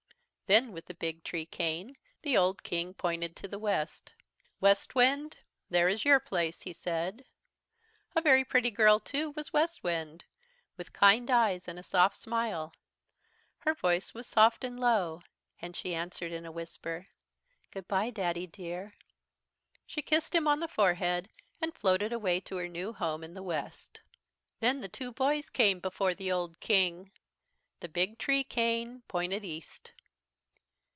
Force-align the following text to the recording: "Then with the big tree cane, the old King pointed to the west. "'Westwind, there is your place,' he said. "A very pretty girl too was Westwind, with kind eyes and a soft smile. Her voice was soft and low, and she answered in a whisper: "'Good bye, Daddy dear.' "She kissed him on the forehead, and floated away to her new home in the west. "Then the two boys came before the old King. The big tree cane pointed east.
"Then 0.47 0.73
with 0.73 0.85
the 0.87 0.93
big 0.95 1.23
tree 1.23 1.45
cane, 1.45 1.95
the 2.23 2.35
old 2.35 2.61
King 2.61 2.93
pointed 2.93 3.37
to 3.37 3.47
the 3.47 3.57
west. 3.57 4.11
"'Westwind, 4.59 5.37
there 5.69 5.87
is 5.87 6.03
your 6.03 6.19
place,' 6.19 6.63
he 6.63 6.73
said. 6.73 7.23
"A 8.17 8.21
very 8.21 8.43
pretty 8.43 8.69
girl 8.69 8.99
too 8.99 9.29
was 9.31 9.53
Westwind, 9.53 10.25
with 10.75 10.91
kind 10.91 11.31
eyes 11.31 11.69
and 11.69 11.79
a 11.79 11.83
soft 11.83 12.17
smile. 12.17 12.73
Her 13.59 13.73
voice 13.73 14.13
was 14.13 14.27
soft 14.27 14.65
and 14.65 14.77
low, 14.77 15.21
and 15.61 15.73
she 15.73 15.95
answered 15.95 16.33
in 16.33 16.45
a 16.45 16.51
whisper: 16.51 17.07
"'Good 17.71 17.87
bye, 17.87 18.09
Daddy 18.09 18.45
dear.' 18.45 18.95
"She 19.85 20.01
kissed 20.01 20.35
him 20.35 20.49
on 20.49 20.59
the 20.59 20.67
forehead, 20.67 21.29
and 21.61 21.73
floated 21.73 22.11
away 22.11 22.41
to 22.41 22.57
her 22.57 22.67
new 22.67 22.91
home 22.91 23.23
in 23.23 23.33
the 23.35 23.41
west. 23.41 24.01
"Then 24.59 24.81
the 24.81 24.89
two 24.89 25.13
boys 25.13 25.49
came 25.49 25.79
before 25.79 26.13
the 26.13 26.29
old 26.29 26.59
King. 26.59 27.09
The 27.79 27.87
big 27.87 28.17
tree 28.17 28.43
cane 28.43 29.03
pointed 29.07 29.45
east. 29.45 29.91